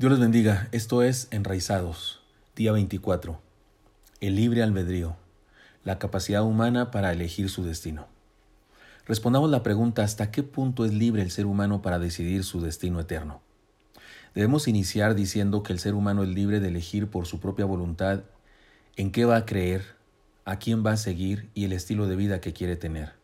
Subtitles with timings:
[0.00, 0.66] Dios les bendiga.
[0.72, 2.22] Esto es Enraizados,
[2.56, 3.38] día 24.
[4.22, 5.18] El libre albedrío,
[5.84, 8.06] la capacidad humana para elegir su destino.
[9.04, 12.98] Respondamos la pregunta ¿hasta qué punto es libre el ser humano para decidir su destino
[12.98, 13.42] eterno?
[14.34, 18.22] Debemos iniciar diciendo que el ser humano es libre de elegir por su propia voluntad
[18.96, 19.84] en qué va a creer,
[20.46, 23.19] a quién va a seguir y el estilo de vida que quiere tener.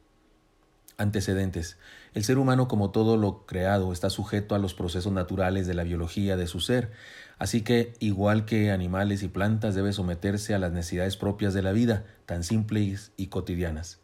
[0.99, 1.77] Antecedentes.
[2.15, 5.83] El ser humano, como todo lo creado, está sujeto a los procesos naturales de la
[5.83, 6.91] biología de su ser,
[7.39, 11.73] así que, igual que animales y plantas, debe someterse a las necesidades propias de la
[11.73, 14.01] vida, tan simples y cotidianas,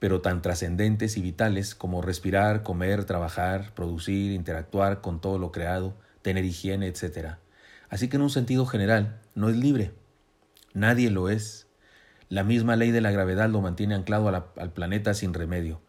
[0.00, 5.96] pero tan trascendentes y vitales como respirar, comer, trabajar, producir, interactuar con todo lo creado,
[6.22, 7.36] tener higiene, etc.
[7.88, 9.92] Así que en un sentido general, no es libre.
[10.72, 11.68] Nadie lo es.
[12.28, 15.83] La misma ley de la gravedad lo mantiene anclado al planeta sin remedio.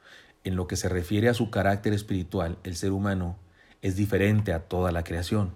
[0.46, 3.36] En lo que se refiere a su carácter espiritual, el ser humano
[3.82, 5.56] es diferente a toda la creación.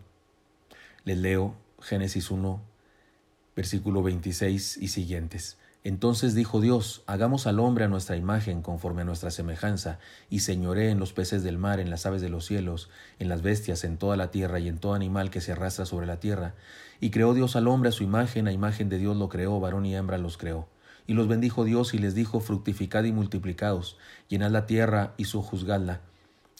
[1.05, 2.59] Les leo Génesis 1,
[3.55, 5.59] versículo 26 y siguientes.
[5.83, 10.89] Entonces dijo Dios, hagamos al hombre a nuestra imagen, conforme a nuestra semejanza, y señoré
[10.89, 13.97] en los peces del mar, en las aves de los cielos, en las bestias, en
[13.97, 16.55] toda la tierra y en todo animal que se arrastra sobre la tierra.
[16.99, 19.85] Y creó Dios al hombre a su imagen, a imagen de Dios lo creó, varón
[19.85, 20.67] y hembra los creó.
[21.09, 26.01] Y los bendijo Dios y les dijo, fructificad y multiplicaos, llenad la tierra y sojuzgadla,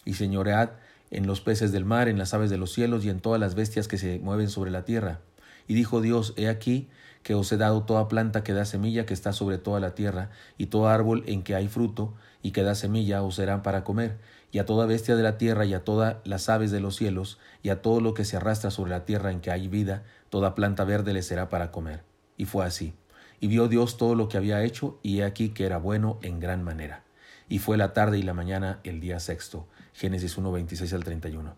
[0.06, 0.72] y señoread
[1.12, 3.54] en los peces del mar, en las aves de los cielos y en todas las
[3.54, 5.20] bestias que se mueven sobre la tierra.
[5.68, 6.90] Y dijo Dios, he aquí
[7.22, 10.32] que os he dado toda planta que da semilla que está sobre toda la tierra,
[10.58, 14.18] y todo árbol en que hay fruto y que da semilla os serán para comer,
[14.52, 17.38] y a toda bestia de la tierra y a todas las aves de los cielos,
[17.62, 20.56] y a todo lo que se arrastra sobre la tierra en que hay vida, toda
[20.56, 22.02] planta verde le será para comer.
[22.36, 22.96] Y fue así.
[23.40, 26.40] Y vio Dios todo lo que había hecho, y he aquí que era bueno en
[26.40, 27.04] gran manera.
[27.48, 29.68] Y fue la tarde y la mañana el día sexto.
[29.94, 31.56] Génesis 1, 26 al 31.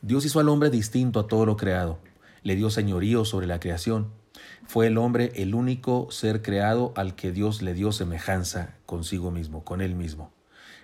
[0.00, 1.98] Dios hizo al hombre distinto a todo lo creado.
[2.42, 4.12] Le dio señorío sobre la creación.
[4.66, 9.64] Fue el hombre el único ser creado al que Dios le dio semejanza consigo mismo,
[9.64, 10.30] con él mismo.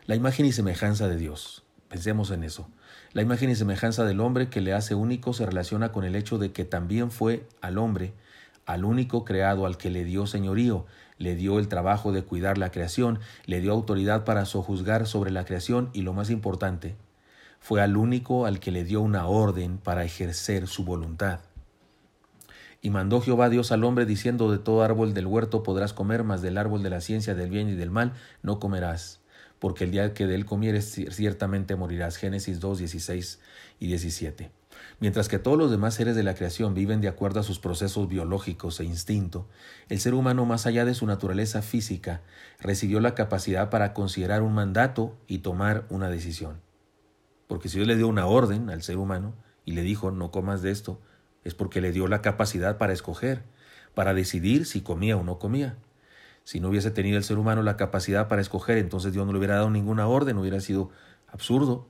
[0.07, 1.65] La imagen y semejanza de Dios.
[1.89, 2.69] Pensemos en eso.
[3.13, 6.39] La imagen y semejanza del hombre que le hace único se relaciona con el hecho
[6.39, 8.13] de que también fue al hombre
[8.67, 10.87] al único creado al que le dio señorío,
[11.19, 15.45] le dio el trabajo de cuidar la creación, le dio autoridad para sojuzgar sobre la
[15.45, 16.97] creación y lo más importante,
[17.61, 21.41] fue al único al que le dio una orden para ejercer su voluntad.
[22.83, 26.43] Y mandó Jehová Dios al hombre diciendo, de todo árbol del huerto podrás comer, mas
[26.43, 29.21] del árbol de la ciencia del bien y del mal no comerás,
[29.59, 32.17] porque el día que de él comieres ciertamente morirás.
[32.17, 33.41] Génesis 2, 16
[33.81, 34.51] y 17.
[35.01, 38.09] Mientras que todos los demás seres de la creación viven de acuerdo a sus procesos
[38.09, 39.49] biológicos e instinto,
[39.89, 42.23] el ser humano, más allá de su naturaleza física,
[42.61, 46.61] recibió la capacidad para considerar un mandato y tomar una decisión.
[47.47, 49.35] Porque si Dios le dio una orden al ser humano
[49.65, 51.01] y le dijo no comas de esto,
[51.43, 53.43] es porque le dio la capacidad para escoger,
[53.95, 55.77] para decidir si comía o no comía.
[56.45, 59.39] Si no hubiese tenido el ser humano la capacidad para escoger, entonces Dios no le
[59.39, 60.91] hubiera dado ninguna orden, hubiera sido
[61.27, 61.89] absurdo.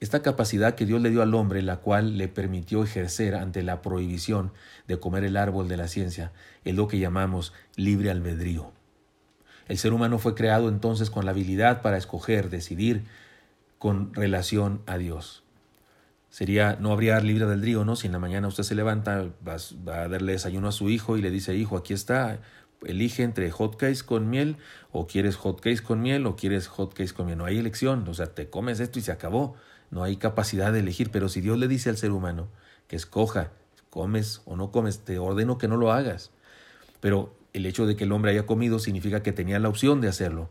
[0.00, 3.82] Esta capacidad que Dios le dio al hombre, la cual le permitió ejercer ante la
[3.82, 4.50] prohibición
[4.88, 6.32] de comer el árbol de la ciencia,
[6.64, 8.72] es lo que llamamos libre albedrío.
[9.68, 13.04] El ser humano fue creado entonces con la habilidad para escoger, decidir
[13.78, 15.44] con relación a Dios.
[16.30, 17.94] Sería, no habría libre albedrío, ¿no?
[17.94, 21.22] Si en la mañana usted se levanta, va, a darle desayuno a su hijo y
[21.22, 22.40] le dice, hijo, aquí está,
[22.86, 24.56] elige entre hotcakes con miel
[24.92, 27.36] o quieres hotcakes con miel o quieres hotcakes con miel.
[27.36, 29.56] No hay elección, o sea, te comes esto y se acabó.
[29.90, 32.48] No hay capacidad de elegir, pero si Dios le dice al ser humano
[32.86, 33.50] que escoja,
[33.90, 36.30] comes o no comes, te ordeno que no lo hagas.
[37.00, 40.08] Pero el hecho de que el hombre haya comido significa que tenía la opción de
[40.08, 40.48] hacerlo.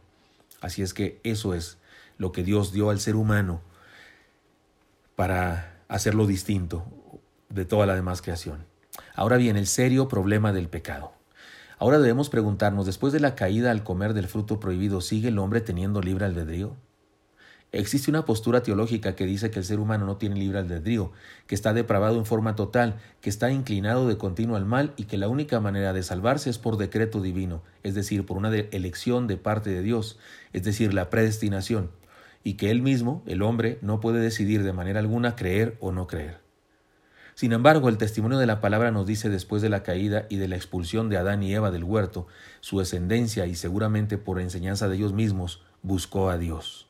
[0.62, 1.78] Así es que eso es
[2.18, 3.62] lo que Dios dio al ser humano
[5.16, 6.86] para hacerlo distinto
[7.50, 8.66] de toda la demás creación.
[9.16, 11.14] Ahora bien, el serio problema del pecado.
[11.78, 15.62] Ahora debemos preguntarnos, después de la caída al comer del fruto prohibido, ¿sigue el hombre
[15.62, 16.76] teniendo libre albedrío?
[17.72, 21.12] Existe una postura teológica que dice que el ser humano no tiene libre albedrío,
[21.46, 25.18] que está depravado en forma total, que está inclinado de continuo al mal y que
[25.20, 29.38] la única manera de salvarse es por decreto divino, es decir, por una elección de
[29.38, 30.18] parte de Dios,
[30.52, 31.92] es decir, la predestinación,
[32.44, 36.08] y que él mismo, el hombre, no puede decidir de manera alguna creer o no
[36.08, 36.40] creer.
[37.36, 40.48] Sin embargo, el testimonio de la palabra nos dice después de la caída y de
[40.48, 42.26] la expulsión de Adán y Eva del huerto,
[42.62, 46.89] su descendencia y seguramente por enseñanza de ellos mismos, buscó a Dios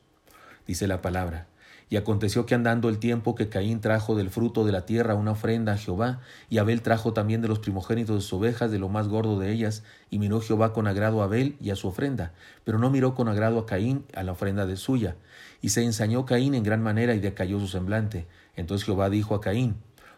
[0.70, 1.48] dice la palabra.
[1.88, 5.32] Y aconteció que andando el tiempo que Caín trajo del fruto de la tierra una
[5.32, 8.88] ofrenda a Jehová, y Abel trajo también de los primogénitos de sus ovejas, de lo
[8.88, 12.32] más gordo de ellas, y miró Jehová con agrado a Abel y a su ofrenda,
[12.62, 15.16] pero no miró con agrado a Caín a la ofrenda de suya.
[15.60, 18.28] Y se ensañó Caín en gran manera y decayó su semblante.
[18.54, 19.74] Entonces Jehová dijo a Caín,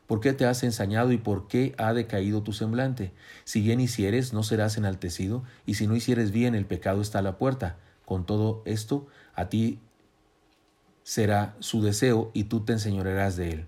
[0.07, 3.15] ¿Por qué te has ensañado y por qué ha decaído tu semblante?
[3.45, 7.23] Si bien hicieres, no serás enaltecido, y si no hicieres bien, el pecado está a
[7.23, 7.79] la puerta.
[8.05, 9.81] Con todo esto, a ti
[11.03, 13.67] será su deseo, y tú te enseñorearás de él.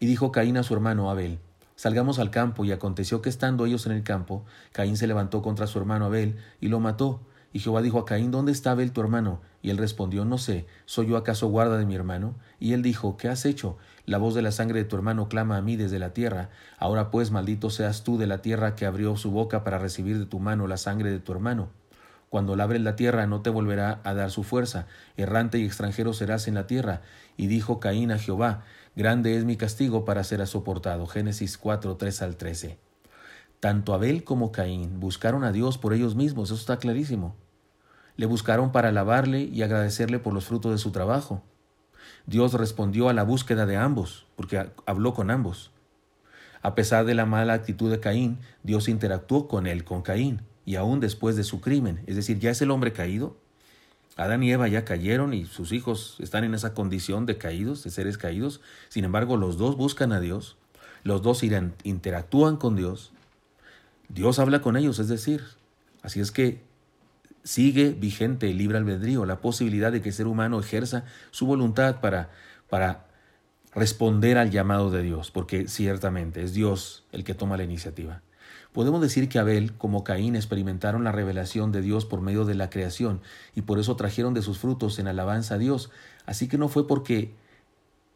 [0.00, 1.38] Y dijo Caín a su hermano Abel,
[1.76, 5.66] Salgamos al campo, y aconteció que estando ellos en el campo, Caín se levantó contra
[5.66, 7.20] su hermano Abel, y lo mató.
[7.52, 9.40] Y Jehová dijo a Caín, ¿dónde está Abel tu hermano?
[9.62, 12.34] Y él respondió, No sé, ¿soy yo acaso guarda de mi hermano?
[12.60, 13.78] Y él dijo, ¿qué has hecho?
[14.04, 16.50] La voz de la sangre de tu hermano clama a mí desde la tierra.
[16.78, 20.26] Ahora pues, maldito seas tú de la tierra que abrió su boca para recibir de
[20.26, 21.68] tu mano la sangre de tu hermano.
[22.28, 24.86] Cuando labres la tierra no te volverá a dar su fuerza,
[25.16, 27.02] errante y extranjero serás en la tierra.
[27.36, 28.64] Y dijo Caín a Jehová,
[28.96, 31.06] Grande es mi castigo para ser soportado.
[31.06, 32.78] Génesis 4, 3 al 13.
[33.60, 37.36] Tanto Abel como Caín buscaron a Dios por ellos mismos, eso está clarísimo.
[38.16, 41.42] Le buscaron para alabarle y agradecerle por los frutos de su trabajo.
[42.24, 45.72] Dios respondió a la búsqueda de ambos, porque habló con ambos.
[46.62, 50.74] A pesar de la mala actitud de Caín, Dios interactuó con él, con Caín, y
[50.74, 52.02] aún después de su crimen.
[52.06, 53.36] Es decir, ya es el hombre caído.
[54.16, 57.90] Adán y Eva ya cayeron y sus hijos están en esa condición de caídos, de
[57.90, 58.60] seres caídos.
[58.88, 60.56] Sin embargo, los dos buscan a Dios,
[61.04, 61.42] los dos
[61.84, 63.12] interactúan con Dios.
[64.08, 65.42] Dios habla con ellos, es decir,
[66.02, 66.62] así es que
[67.44, 72.00] sigue vigente el libre albedrío, la posibilidad de que el ser humano ejerza su voluntad
[72.00, 72.30] para,
[72.68, 73.06] para
[73.72, 78.22] responder al llamado de Dios, porque ciertamente es Dios el que toma la iniciativa.
[78.76, 82.68] Podemos decir que Abel, como Caín, experimentaron la revelación de Dios por medio de la
[82.68, 83.22] creación
[83.54, 85.90] y por eso trajeron de sus frutos en alabanza a Dios.
[86.26, 87.32] Así que no fue porque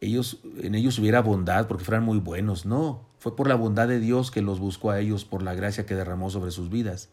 [0.01, 3.99] ellos, en ellos hubiera bondad, porque fueran muy buenos, no, fue por la bondad de
[3.99, 7.09] Dios que los buscó a ellos por la gracia que derramó sobre sus vidas.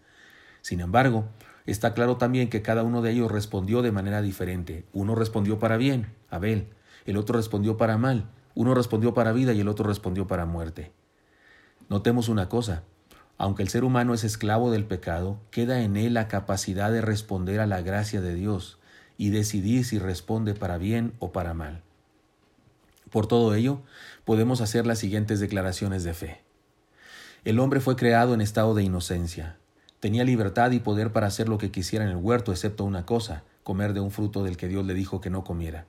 [0.61, 1.25] Sin embargo,
[1.65, 4.87] Está claro también que cada uno de ellos respondió de manera diferente.
[4.95, 6.69] Uno respondió para bien, Abel,
[7.05, 10.93] el otro respondió para mal, uno respondió para vida y el otro respondió para muerte.
[11.91, 12.85] Notemos una cosa,
[13.39, 17.61] aunque el ser humano es esclavo del pecado, queda en él la capacidad de responder
[17.61, 18.79] a la gracia de Dios
[19.17, 21.83] y decidir si responde para bien o para mal.
[23.11, 23.81] Por todo ello,
[24.25, 26.41] podemos hacer las siguientes declaraciones de fe.
[27.45, 29.57] El hombre fue creado en estado de inocencia.
[30.01, 33.45] Tenía libertad y poder para hacer lo que quisiera en el huerto, excepto una cosa,
[33.63, 35.87] comer de un fruto del que Dios le dijo que no comiera.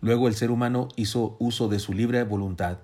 [0.00, 2.78] Luego el ser humano hizo uso de su libre voluntad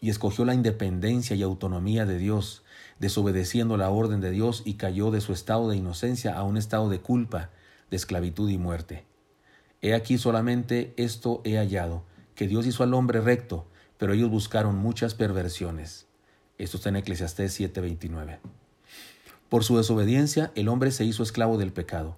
[0.00, 2.62] y escogió la independencia y autonomía de Dios,
[2.98, 6.88] desobedeciendo la orden de Dios y cayó de su estado de inocencia a un estado
[6.88, 7.50] de culpa,
[7.90, 9.04] de esclavitud y muerte.
[9.80, 12.02] He aquí solamente esto he hallado,
[12.34, 13.66] que Dios hizo al hombre recto,
[13.96, 16.06] pero ellos buscaron muchas perversiones.
[16.58, 18.38] Esto está en Eclesiastés 7:29.
[19.48, 22.16] Por su desobediencia, el hombre se hizo esclavo del pecado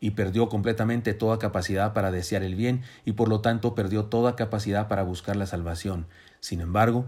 [0.00, 4.36] y perdió completamente toda capacidad para desear el bien y por lo tanto perdió toda
[4.36, 6.06] capacidad para buscar la salvación.
[6.40, 7.06] Sin embargo,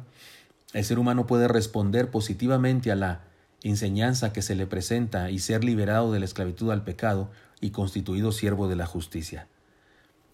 [0.72, 3.24] el ser humano puede responder positivamente a la
[3.62, 7.30] enseñanza que se le presenta y ser liberado de la esclavitud al pecado
[7.60, 9.48] y constituido siervo de la justicia.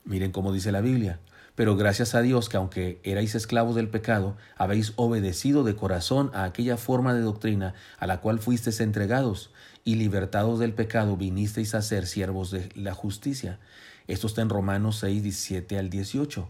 [0.05, 1.21] Miren cómo dice la Biblia.
[1.55, 6.45] Pero gracias a Dios que aunque erais esclavos del pecado, habéis obedecido de corazón a
[6.45, 9.51] aquella forma de doctrina a la cual fuisteis entregados,
[9.85, 13.59] y libertados del pecado vinisteis a ser siervos de la justicia.
[14.07, 16.49] Esto está en Romanos 6, 17 al 18.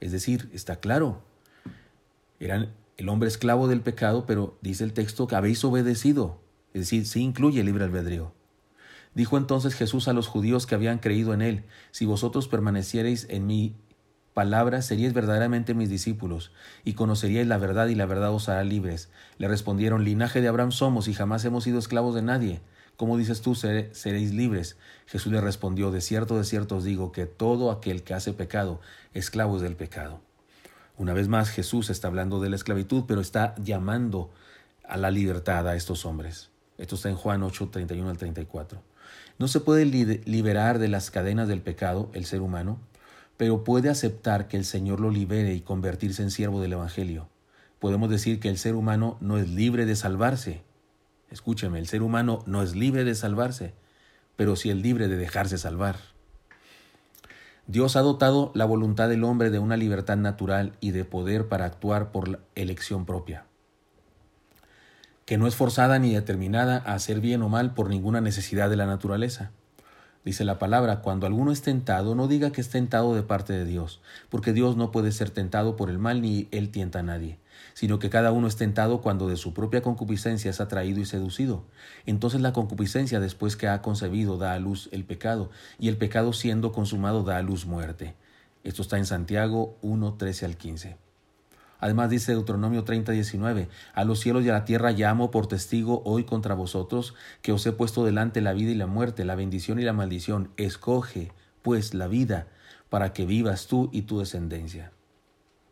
[0.00, 1.22] Es decir, está claro.
[2.38, 6.40] Eran el hombre esclavo del pecado, pero dice el texto que habéis obedecido.
[6.72, 8.32] Es decir, sí incluye libre albedrío.
[9.14, 13.46] Dijo entonces Jesús a los judíos que habían creído en él, si vosotros permaneciereis en
[13.46, 13.76] mí
[14.34, 16.50] palabras seríais verdaderamente mis discípulos,
[16.84, 19.08] y conoceríais la verdad y la verdad os hará libres.
[19.38, 22.60] Le respondieron, linaje de Abraham somos y jamás hemos sido esclavos de nadie.
[22.96, 24.76] ¿Cómo dices tú, seréis libres?
[25.06, 28.80] Jesús le respondió, de cierto, de cierto os digo que todo aquel que hace pecado,
[29.14, 30.20] esclavo es del pecado.
[30.96, 34.30] Una vez más, Jesús está hablando de la esclavitud, pero está llamando
[34.86, 36.50] a la libertad a estos hombres.
[36.78, 38.80] Esto está en Juan 8, 31 al 34.
[39.38, 42.78] No se puede liberar de las cadenas del pecado el ser humano,
[43.36, 47.28] pero puede aceptar que el Señor lo libere y convertirse en siervo del Evangelio.
[47.80, 50.62] Podemos decir que el ser humano no es libre de salvarse.
[51.30, 53.74] Escúcheme, el ser humano no es libre de salvarse,
[54.36, 56.13] pero sí es libre de dejarse salvar.
[57.66, 61.64] Dios ha dotado la voluntad del hombre de una libertad natural y de poder para
[61.64, 63.46] actuar por elección propia,
[65.24, 68.76] que no es forzada ni determinada a hacer bien o mal por ninguna necesidad de
[68.76, 69.50] la naturaleza.
[70.26, 73.64] Dice la palabra, cuando alguno es tentado, no diga que es tentado de parte de
[73.64, 77.38] Dios, porque Dios no puede ser tentado por el mal ni él tienta a nadie,
[77.74, 81.64] sino que cada uno es tentado cuando de su propia concupiscencia es atraído y seducido.
[82.06, 86.32] Entonces la concupiscencia después que ha concebido da a luz el pecado, y el pecado
[86.32, 88.14] siendo consumado da a luz muerte.
[88.62, 90.96] Esto está en Santiago 1, 13 al 15.
[91.84, 96.00] Además dice Deuteronomio 30, 19, a los cielos y a la tierra llamo por testigo
[96.06, 99.78] hoy contra vosotros, que os he puesto delante la vida y la muerte, la bendición
[99.78, 100.48] y la maldición.
[100.56, 102.46] Escoge, pues, la vida,
[102.88, 104.93] para que vivas tú y tu descendencia.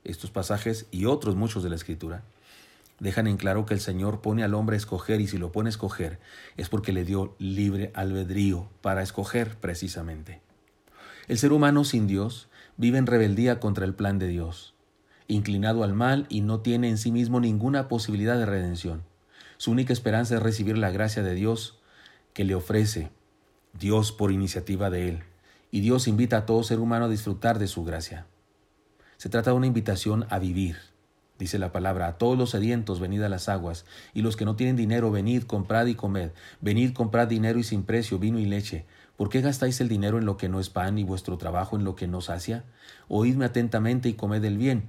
[0.04, 2.22] Estos pasajes y otros muchos de la Escritura
[2.98, 5.68] dejan en claro que el Señor pone al hombre a escoger y si lo pone
[5.68, 6.20] a escoger
[6.56, 10.40] es porque le dio libre albedrío para escoger precisamente.
[11.26, 14.74] El ser humano sin Dios vive en rebeldía contra el plan de Dios,
[15.28, 19.02] inclinado al mal y no tiene en sí mismo ninguna posibilidad de redención.
[19.56, 21.80] Su única esperanza es recibir la gracia de Dios
[22.34, 23.10] que le ofrece
[23.78, 25.22] Dios por iniciativa de Él,
[25.70, 28.26] y Dios invita a todo ser humano a disfrutar de su gracia.
[29.22, 30.78] Se trata de una invitación a vivir,
[31.38, 34.56] Dice la palabra, a todos los sedientos venid a las aguas, y los que no
[34.56, 36.32] tienen dinero, venid, comprad y comed.
[36.60, 38.84] Venid, comprad dinero y sin precio, vino y leche.
[39.16, 41.84] ¿Por qué gastáis el dinero en lo que no es pan y vuestro trabajo en
[41.84, 42.64] lo que no sacia?
[43.06, 44.88] Oídme atentamente y comed el bien,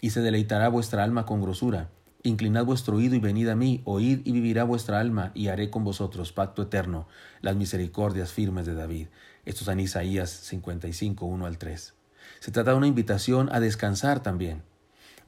[0.00, 1.90] y se deleitará vuestra alma con grosura.
[2.22, 5.82] Inclinad vuestro oído y venid a mí, oíd y vivirá vuestra alma, y haré con
[5.82, 7.08] vosotros pacto eterno,
[7.40, 9.08] las misericordias firmes de David.
[9.44, 11.94] Esto es en Isaías 55, 1 al 3.
[12.40, 14.62] Se trata de una invitación a descansar también.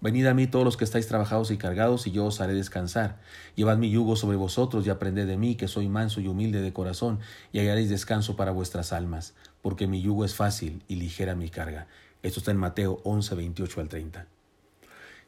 [0.00, 3.18] Venid a mí todos los que estáis trabajados y cargados, y yo os haré descansar.
[3.54, 6.72] Llevad mi yugo sobre vosotros y aprended de mí, que soy manso y humilde de
[6.72, 7.18] corazón,
[7.52, 11.86] y hallaréis descanso para vuestras almas, porque mi yugo es fácil y ligera mi carga.
[12.22, 14.26] Esto está en Mateo 11, 28 al 30.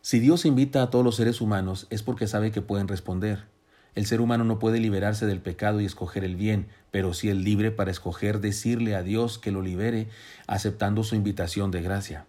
[0.00, 3.46] Si Dios invita a todos los seres humanos es porque sabe que pueden responder.
[3.94, 7.36] El ser humano no puede liberarse del pecado y escoger el bien, pero sí es
[7.36, 10.08] libre para escoger decirle a Dios que lo libere,
[10.46, 12.26] aceptando su invitación de gracia.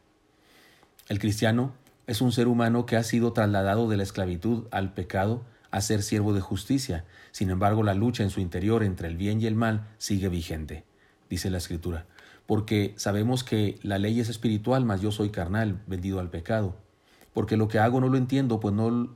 [1.07, 1.73] El cristiano
[2.07, 6.01] es un ser humano que ha sido trasladado de la esclavitud al pecado a ser
[6.01, 7.05] siervo de justicia.
[7.31, 10.83] Sin embargo, la lucha en su interior entre el bien y el mal sigue vigente,
[11.29, 12.05] dice la Escritura,
[12.47, 16.75] porque sabemos que la ley es espiritual, mas yo soy carnal, vendido al pecado.
[17.33, 19.15] Porque lo que hago no lo entiendo, pues no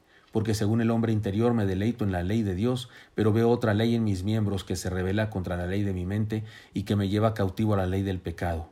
[0.31, 3.73] porque según el hombre interior me deleito en la ley de Dios, pero veo otra
[3.73, 6.95] ley en mis miembros que se revela contra la ley de mi mente y que
[6.95, 8.69] me lleva cautivo a la ley del pecado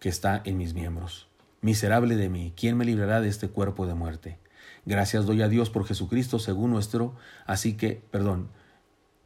[0.00, 1.28] que está en mis miembros.
[1.60, 4.38] Miserable de mí, ¿quién me librará de este cuerpo de muerte?
[4.86, 7.14] Gracias doy a Dios por Jesucristo según nuestro,
[7.46, 8.48] así que, perdón,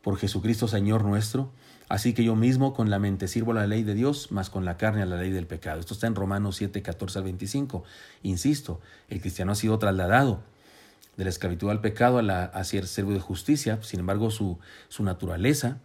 [0.02, 1.52] por Jesucristo Señor nuestro,
[1.88, 4.76] así que yo mismo con la mente sirvo la ley de Dios, más con la
[4.76, 5.78] carne a la ley del pecado.
[5.78, 7.84] Esto está en Romanos 7, 14 al 25.
[8.24, 10.42] Insisto, el cristiano ha sido trasladado
[11.16, 14.58] de la esclavitud al pecado a la, hacia el servo de justicia, sin embargo su,
[14.98, 15.78] naturaleza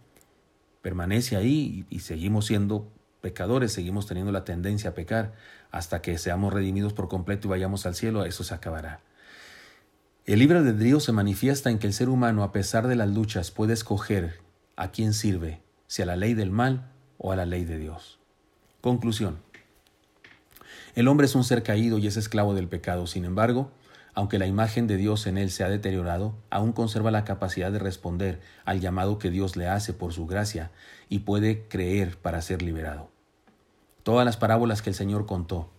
[0.82, 2.88] permanece ahí y, y seguimos siendo
[3.20, 5.32] pecadores, seguimos teniendo la tendencia a pecar
[5.70, 9.00] hasta que seamos redimidos por completo y vayamos al cielo, eso se acabará.
[10.26, 13.50] El libre albedrío se manifiesta en que el ser humano, a pesar de las luchas,
[13.50, 14.38] puede escoger
[14.76, 18.18] a quién sirve, si a la ley del mal o a la ley de Dios.
[18.80, 19.38] Conclusión.
[20.94, 23.70] El hombre es un ser caído y es esclavo del pecado, sin embargo,
[24.14, 27.78] aunque la imagen de Dios en él se ha deteriorado, aún conserva la capacidad de
[27.78, 30.70] responder al llamado que Dios le hace por su gracia
[31.08, 33.10] y puede creer para ser liberado.
[34.02, 35.70] Todas las parábolas que el Señor contó,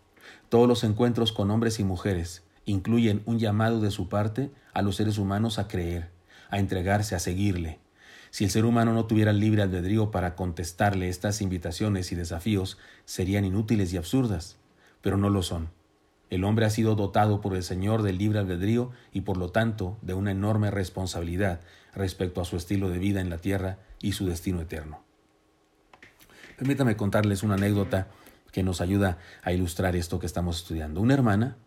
[0.50, 4.96] todos los encuentros con hombres y mujeres, incluyen un llamado de su parte a los
[4.96, 6.10] seres humanos a creer,
[6.50, 7.80] a entregarse, a seguirle.
[8.30, 13.44] Si el ser humano no tuviera libre albedrío para contestarle estas invitaciones y desafíos, serían
[13.44, 14.58] inútiles y absurdas,
[15.02, 15.70] pero no lo son.
[16.32, 19.98] El hombre ha sido dotado por el Señor del libre albedrío y por lo tanto
[20.02, 21.60] de una enorme responsabilidad
[21.94, 25.04] respecto a su estilo de vida en la tierra y su destino eterno.
[26.58, 28.08] Permítame contarles una anécdota
[28.54, 31.02] que nos ayuda a ilustrar esto que estamos estudiando.
[31.02, 31.58] Una hermana,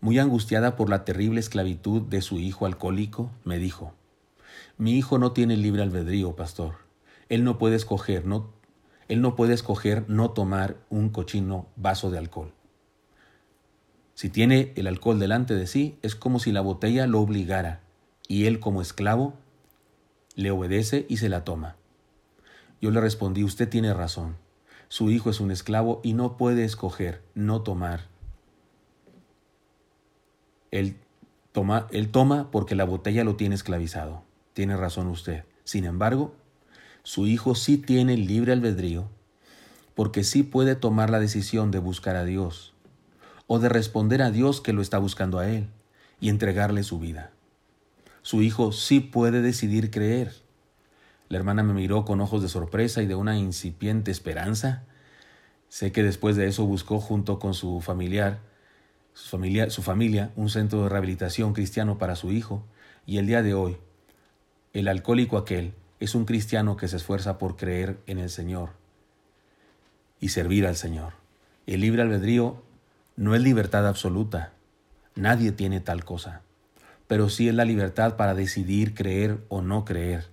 [0.00, 3.92] muy angustiada por la terrible esclavitud de su hijo alcohólico, me dijo,
[4.78, 6.76] mi hijo no tiene libre albedrío, pastor.
[7.28, 8.54] Él no puede escoger, no,
[9.08, 12.54] él no puede escoger no tomar un cochino vaso de alcohol.
[14.22, 17.80] Si tiene el alcohol delante de sí, es como si la botella lo obligara,
[18.28, 19.34] y él como esclavo
[20.36, 21.74] le obedece y se la toma.
[22.80, 24.36] Yo le respondí, usted tiene razón.
[24.86, 28.06] Su hijo es un esclavo y no puede escoger no tomar.
[30.70, 30.94] Él
[31.50, 34.22] toma, él toma porque la botella lo tiene esclavizado.
[34.52, 35.42] Tiene razón usted.
[35.64, 36.32] Sin embargo,
[37.02, 39.08] su hijo sí tiene libre albedrío
[39.96, 42.71] porque sí puede tomar la decisión de buscar a Dios
[43.54, 45.68] o de responder a Dios que lo está buscando a él.
[46.20, 47.32] y entregarle su vida.
[48.22, 50.32] Su hijo sí puede decidir creer.
[51.28, 54.84] La hermana me miró con ojos de sorpresa y de una incipiente esperanza.
[55.68, 58.38] Sé que después de eso buscó junto con su familiar,
[59.12, 62.64] su familia, su familia, un centro de rehabilitación cristiano para su hijo,
[63.04, 63.76] y el día de hoy,
[64.72, 68.70] el alcohólico aquel es un cristiano que se esfuerza por creer en el Señor
[70.20, 71.14] y servir al Señor.
[71.66, 72.62] El libre albedrío
[73.16, 74.52] no es libertad absoluta,
[75.14, 76.42] nadie tiene tal cosa,
[77.06, 80.30] pero sí es la libertad para decidir creer o no creer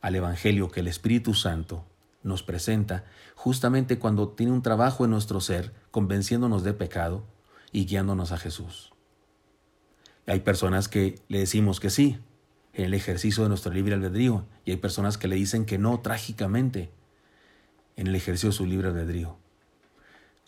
[0.00, 1.84] al Evangelio que el Espíritu Santo
[2.22, 7.24] nos presenta justamente cuando tiene un trabajo en nuestro ser, convenciéndonos de pecado
[7.72, 8.92] y guiándonos a Jesús.
[10.26, 12.18] Hay personas que le decimos que sí
[12.74, 16.00] en el ejercicio de nuestro libre albedrío y hay personas que le dicen que no
[16.00, 16.90] trágicamente
[17.96, 19.38] en el ejercicio de su libre albedrío.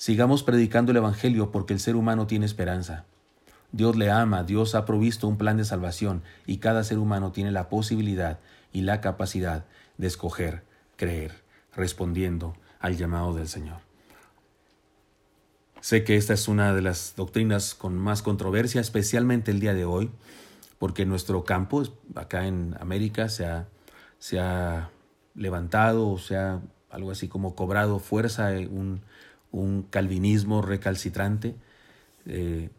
[0.00, 3.04] Sigamos predicando el Evangelio porque el ser humano tiene esperanza.
[3.70, 7.50] Dios le ama, Dios ha provisto un plan de salvación y cada ser humano tiene
[7.52, 8.38] la posibilidad
[8.72, 9.66] y la capacidad
[9.98, 10.62] de escoger,
[10.96, 11.32] creer,
[11.76, 13.80] respondiendo al llamado del Señor.
[15.82, 19.84] Sé que esta es una de las doctrinas con más controversia, especialmente el día de
[19.84, 20.10] hoy,
[20.78, 21.82] porque nuestro campo,
[22.14, 23.68] acá en América, se ha,
[24.18, 24.88] se ha
[25.34, 29.02] levantado, o sea, algo así como cobrado fuerza, eh, un,
[29.52, 31.54] un calvinismo recalcitrante.
[32.26, 32.70] Eh,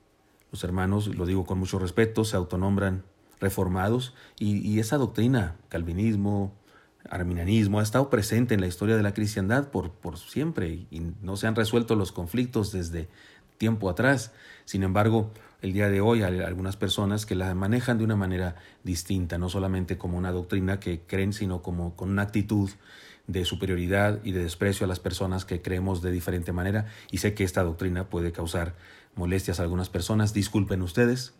[0.51, 3.03] los hermanos, lo digo con mucho respeto, se autonombran
[3.39, 6.53] reformados y, esa doctrina, calvinismo,
[7.09, 11.37] arminianismo, ha estado presente en la historia de la cristiandad por, por siempre y no
[11.37, 13.09] se han resuelto los conflictos desde
[13.57, 14.31] tiempo atrás.
[14.65, 18.55] Sin embargo, el día de hoy hay algunas personas que la manejan de una manera
[18.83, 22.69] distinta, no solamente como una doctrina que creen, sino como con una actitud
[23.31, 26.87] de superioridad y de desprecio a las personas que creemos de diferente manera.
[27.11, 28.75] Y sé que esta doctrina puede causar
[29.15, 30.33] molestias a algunas personas.
[30.33, 31.33] Disculpen ustedes,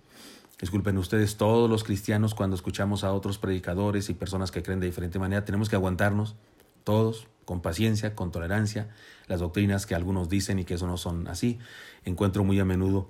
[0.61, 4.85] Disculpen ustedes, todos los cristianos cuando escuchamos a otros predicadores y personas que creen de
[4.85, 6.35] diferente manera, tenemos que aguantarnos,
[6.83, 8.89] todos, con paciencia, con tolerancia,
[9.25, 11.57] las doctrinas que algunos dicen y que eso no son así.
[12.05, 13.09] Encuentro muy a menudo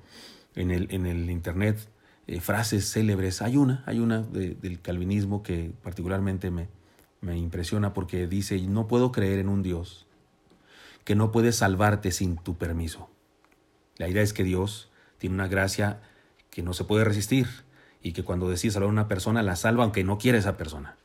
[0.56, 1.90] en el, en el Internet
[2.28, 3.42] eh, frases célebres.
[3.42, 6.70] Hay una, hay una del calvinismo que particularmente me,
[7.22, 10.08] me impresiona porque dice, no puedo creer en un Dios
[11.04, 13.10] que no puede salvarte sin tu permiso.
[13.98, 16.02] La idea es que Dios tiene una gracia
[16.50, 17.48] que no se puede resistir
[18.02, 20.98] y que cuando decís salvar a una persona la salva aunque no quiere esa persona.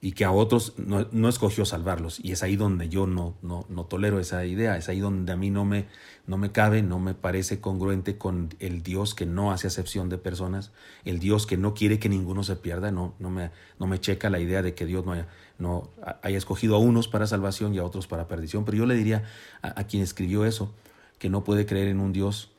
[0.00, 2.20] Y que a otros no, escogió salvarlos.
[2.22, 4.76] Y es ahí donde yo no, no, no, tolero esa idea.
[4.76, 5.86] Es ahí donde a mí no me,
[6.26, 10.16] no me cabe, no me parece congruente con el Dios que no hace acepción de
[10.16, 10.70] personas,
[11.04, 12.92] el Dios que no quiere que ninguno se pierda.
[12.92, 15.26] No, no, me, no me checa la idea de que Dios no haya,
[15.58, 15.90] no
[16.22, 18.64] haya escogido a unos para salvación y a otros para perdición.
[18.64, 19.24] Pero yo le diría
[19.62, 20.72] a quien escribió eso
[21.18, 22.52] que no puede creer en un Dios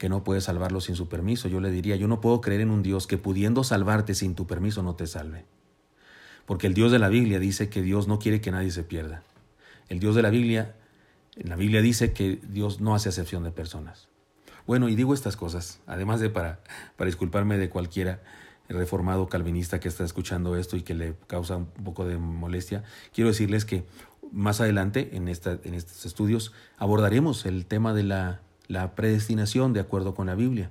[0.00, 1.46] que no puede salvarlo sin su permiso.
[1.46, 4.46] Yo le diría, yo no puedo creer en un Dios que pudiendo salvarte sin tu
[4.46, 5.44] permiso no te salve.
[6.50, 9.22] Porque el Dios de la Biblia dice que Dios no quiere que nadie se pierda.
[9.88, 10.74] El Dios de la Biblia,
[11.36, 14.08] en la Biblia dice que Dios no hace excepción de personas.
[14.66, 16.58] Bueno, y digo estas cosas, además de para,
[16.96, 18.20] para disculparme de cualquiera
[18.68, 22.82] reformado calvinista que está escuchando esto y que le causa un poco de molestia,
[23.14, 23.84] quiero decirles que
[24.32, 29.80] más adelante en, esta, en estos estudios abordaremos el tema de la la predestinación de
[29.80, 30.70] acuerdo con la Biblia.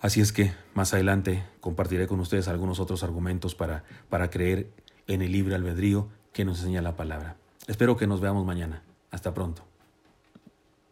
[0.00, 4.70] Así es que más adelante compartiré con ustedes algunos otros argumentos para, para creer
[5.06, 7.36] en el libre albedrío que nos enseña la palabra.
[7.66, 8.82] Espero que nos veamos mañana.
[9.10, 9.62] Hasta pronto.